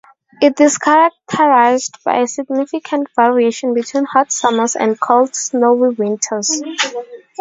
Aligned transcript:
It 0.41 0.59
is 0.59 0.79
characterized 0.79 1.99
by 2.03 2.21
a 2.21 2.27
significant 2.27 3.09
variation 3.15 3.75
between 3.75 4.03
hot 4.05 4.31
summers 4.31 4.75
and 4.75 4.99
cold, 4.99 5.35
snowy 5.35 5.93
winters. 5.93 6.63